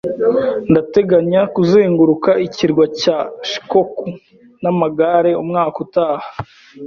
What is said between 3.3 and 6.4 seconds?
Shikoku n'amagare umwaka utaha.